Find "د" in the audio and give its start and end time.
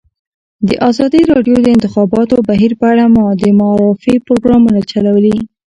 1.59-1.63, 1.65-1.67, 3.41-3.43